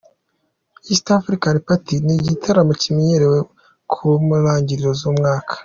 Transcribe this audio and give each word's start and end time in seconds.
East 0.91 1.05
African 1.19 1.55
Party 1.67 1.95
ni 2.05 2.13
igitaramo 2.19 2.73
kimenyerewe 2.81 3.39
kuba 3.91 4.15
mu 4.25 4.33
ntangiriro 4.41 4.91
z’umwaka. 4.99 5.53